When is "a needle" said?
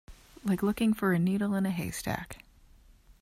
1.13-1.53